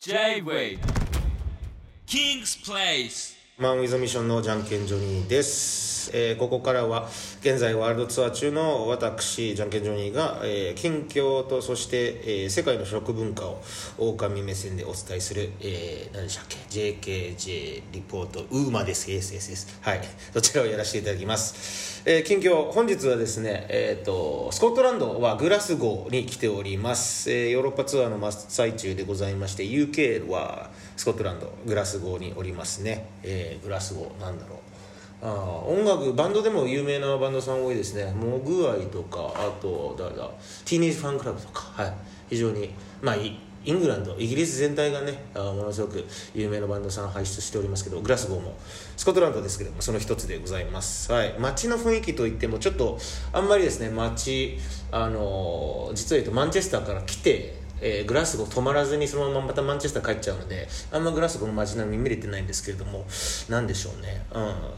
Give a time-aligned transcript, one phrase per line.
[0.00, 0.78] J-Way
[2.06, 7.08] King's Place マン・ウィズ・ミッションのじゃんけんジョニーです、えーここからは
[7.40, 13.60] 現在ワールドツアー中の私じゃんけんジョニーが、えー近況とそして、えー世界の食文化を
[13.98, 19.10] 狼目線でお伝えする、えー何でしたっけ？JKJ リポートウーマです。
[19.10, 19.66] Yes yes yes.
[19.82, 20.00] はい。
[20.32, 34.58] そちらをやらせていただきます、えー近況本日はですねえっ、とスコットランドはグラスゴーに来ております、えーヨーロッパツアーの真っ最中でございまして UK はスコットランドグラスゴーにおりますね、えーグラスゴーなんだろう。
[35.20, 35.32] あ
[35.66, 38.12] 音楽バンドでも有名なバンドさん多いですね。
[38.12, 40.28] モグアイとかあと誰だ？
[40.64, 41.82] ティーネージファンクラブとか。
[41.82, 41.94] はい。
[42.30, 48.56] 非常にまあイングランドイギリス全体がねあものすごく有名なバンドさん輩出しておりますけどグラスゴーも
[48.96, 51.12] スコットランドですけどもその一つでございます。
[51.12, 51.34] はい。
[51.38, 52.98] 街の雰囲気といってもちょっと
[53.32, 54.58] あんまりですね街
[54.90, 63.04] あのー実は言うとマンチェスターから来てえーグラスゴー止まらずにそのまままたマンチェスター帰っちゃうのであんまグラスゴーの街並み見れてないんですけれども
[63.48, 64.24] なんでしょうね、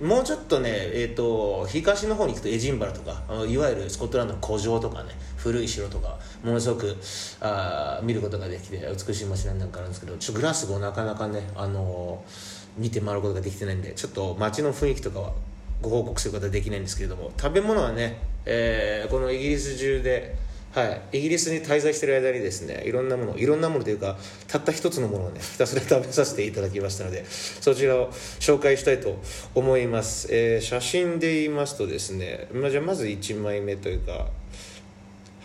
[0.00, 6.96] うん、もうちょっとね、えー、と東の方に行くとエジンバラとかいわゆるスコットランドの古城とかね古い城とかものすごく
[7.40, 15.32] あ見ることができて美しい街なんかあるんですけどちょグラスゴーなかなかね、あのー見て回ることができてないんでちょっと街の雰囲気とかは
[15.80, 20.36] ご報告することはできないんですけれども食べ物はね、えーこのイギリス中で
[20.74, 24.16] はい、イギリスに滞在してる間にですねいろんなものいろんなものというか
[24.48, 29.16] たった一つのものをねひたすら食べさせていただきましたのでそちらを紹介したいと
[29.54, 34.26] 思います、えー写真で言いますとですね、まあ、じゃあまず1枚目というか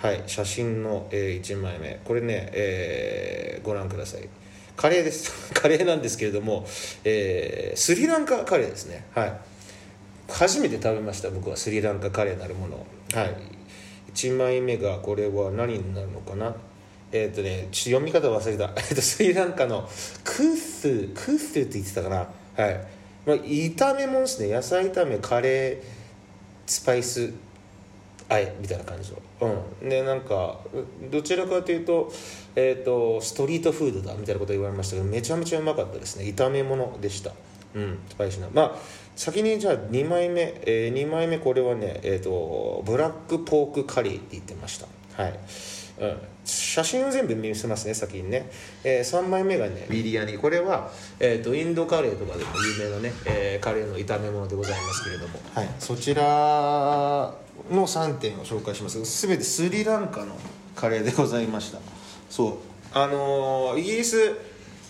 [0.02, 2.00] はい写真の、え1枚目。
[2.06, 4.30] これね、えーご覧ください。
[4.78, 5.30] カレーです。
[5.54, 6.66] カレーなんですけれども、
[7.04, 9.04] えースリランカカレーですね。
[9.14, 9.34] はい。
[10.30, 13.59] 初めて食べました僕はスリランカカレーなるものはい。
[14.14, 16.56] 1枚目がこれは何になるのかな？
[17.12, 19.88] えっ、とねちょっと読み方忘れた、 えー、とスリランカの
[20.24, 22.18] クースクースって言ってたかな？
[22.18, 22.88] はい、
[23.26, 24.54] まあ、炒め物ですね。
[24.54, 25.82] 野菜炒めカレー
[26.66, 27.32] スパイス
[28.28, 29.18] あえみたいな感じの。
[29.82, 29.90] うん。
[29.90, 30.60] でなんか
[31.10, 32.12] どちらかというと,、
[32.56, 36.26] えー、とストリートフードだみたいなこと言われましたけどめちゃめちゃうまかったですね。
[36.26, 37.32] 炒め物でした。
[37.76, 38.48] うんスパイシーな。
[38.54, 38.76] まあ
[39.16, 44.88] 先にじゃあ2枚目、え2枚目これはねえっ、とブラックポークカリーって言ってました。
[45.22, 45.40] はい。
[46.00, 48.50] うん、写真を全部見せますね先にね、
[48.86, 50.38] え3枚目がねビリヤニ。
[50.38, 59.28] これは、えー、とインドカレーとかでも有名なね、えーカレーの炒め物でございますけれども、はい、そちらの3点を紹介します。
[59.28, 60.38] 全てスリランカの
[60.76, 61.80] カレーでございました。
[62.30, 62.54] そう。
[62.94, 64.36] あのーイギリス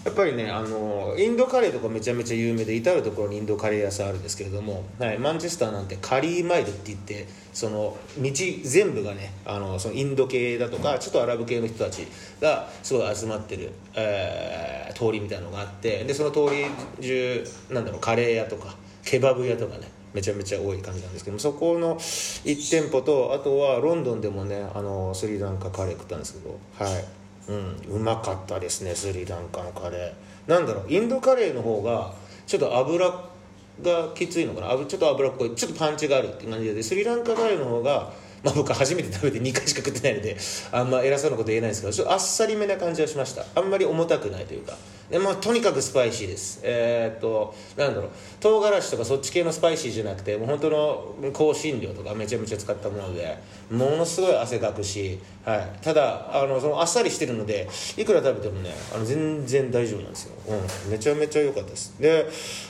[0.05, 8.31] やっぱりね、あのインドカレーとかめちゃめちゃ有名で至る所にインドカレー屋さんあるんですけれども、はい、マンチェスターなんてカリーマイルって言ってその道
[8.63, 12.07] 全部がねあのそのインド系だとかちょっとアラブ系の人たち
[12.39, 16.66] がすごい集まってる、えー通りみたいなのがあってでその通り
[17.01, 27.05] 中なんだろうカレー屋とかケバブ屋とかねめちゃめちゃ多い感じなんですけどもそこの1店舗とあとはロンドンでもねあのスリランカカレー食ったんですけどはい
[27.49, 30.49] うん、うまかったですねスリランカのカレー。
[30.49, 32.13] なんだろうインドカレーの方が
[32.45, 34.67] ちょっと油がきついのかな。
[34.85, 35.55] ちょっと脂っこい。
[35.55, 36.83] ちょっとパンチがあるって感じで。
[36.83, 40.37] スリランカカレーの方が、まあ、僕初めて食べて2回しか食ってないので
[40.71, 43.45] あんま偉そうなこと言えないんですけどちょっとあっさりめな感じはしました。
[43.55, 44.73] あんまり重たくないというか。
[45.09, 46.59] で、まあ、とにかくスパイシーです。
[46.64, 48.12] えーっとなんだろう。
[48.40, 53.38] 唐辛子とかそっち系のスパイシーじゃなくてもう本当の香辛料とかめちゃめちゃ使ったもので
[53.72, 62.00] ものすごい汗かくし、はい、ただあのそのあっさりしてるのでいくら食べてもねあの全然大丈夫なんですよ、うん、めちゃめちゃ良かったです。
[62.00, 62.30] で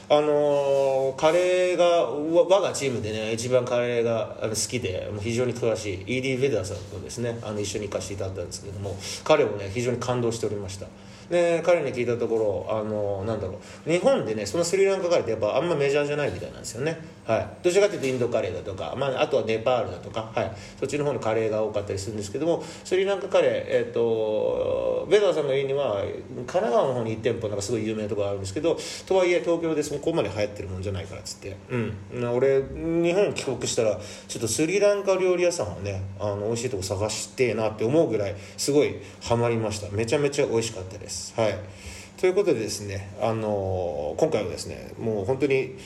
[0.09, 10.87] あのーカレーがわ我がチームでね一番カレーが好きで非常に詳しい ED ヴェダーさんとですねあの一緒に行かせていただいたんですけども彼もね非常に感動しておりました。
[11.29, 13.89] で彼に聞いたところあのなんだろう。
[13.89, 16.97] 日本でねそのスリランカカレーってやっぱあんまメジャーじゃないみたいなんですよね。
[17.29, 17.47] はい。
[17.61, 26.03] どちらかというとインドカレーだとか、まあ、あとはネパールだとか、はい、そっちの方のカレーが多かったりするんですけどもスリランカカレーえっ、とベダーさんが言うには
[26.35, 28.75] 神奈川の方に1店舗なんかすごい有名なところがあるんですけど
[29.05, 31.55] とはいえ東京でそこまで流行ってるもんじゃないからっつって。
[31.69, 32.35] うん。
[32.35, 39.89] 俺日本帰国したらちょっとスリランカ料理屋さんをねあの美味しいとこ探してえなって思うぐらいすごいハマりました。
[39.95, 41.33] めちゃめちゃ美味しかったです。
[41.39, 41.55] はい。
[42.19, 45.77] ということでですね、あの今回はですねもう本当に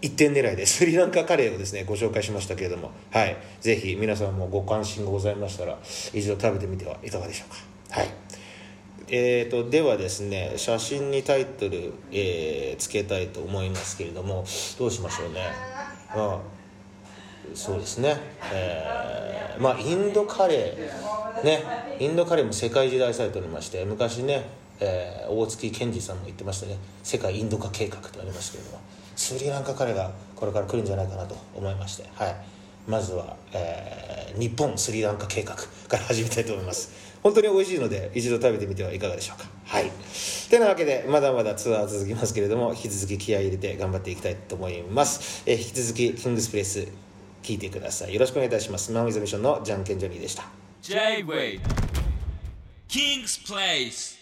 [0.00, 3.36] 一点狙いで スリランカカレーをですねご紹介しましたけれどもはい。
[3.60, 5.78] ぜひ皆さんもご関心がございましたら
[6.14, 8.00] 一度食べてみてはいかがでしょうか。
[8.00, 8.08] はい。
[9.10, 14.46] えー、とではですね写真にタイトル、えーつけたいと思いますけれども
[14.78, 15.42] どうしましょうね。
[16.16, 16.38] まあ
[17.54, 18.16] そうですね、
[18.50, 21.44] えーまあインドカレー。
[21.44, 21.62] ね。
[21.98, 24.44] インドカレーも世界中で愛されておりまして昔ね
[24.80, 26.76] えー大月健二さんも言ってましたね。
[27.02, 28.80] 世界インド化計画とありましたけれども。
[29.16, 32.04] スリランカカレーがこれから来るんじゃないかなと思いまして。
[32.14, 32.36] はい。
[32.86, 36.92] まずは、えー日本スリランカ計画から始めたいと思います。
[37.22, 39.48] 本当に美味しいので一度食べてみてはいかがでしょうか。
[39.64, 39.90] はい。
[40.48, 46.86] てなわけでまだまだツアー続きますけれども引き続き気合い入れて頑張っていきたいと思います、えー引き続きキングスプレイス
[47.42, 48.14] 聞いてください。
[48.14, 48.92] よろしくお願いいたします。
[48.92, 50.44] マウィズミッションのジャンケンジョニーでした。
[50.82, 51.60] J-Wave
[52.88, 54.17] King's Place